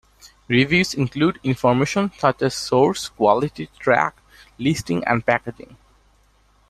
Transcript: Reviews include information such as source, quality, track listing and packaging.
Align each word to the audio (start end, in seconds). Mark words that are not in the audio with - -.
Reviews 0.47 0.95
include 0.95 1.39
information 1.43 2.11
such 2.17 2.41
as 2.41 2.55
source, 2.55 3.09
quality, 3.09 3.69
track 3.77 4.15
listing 4.57 5.03
and 5.03 5.23
packaging. 5.23 5.77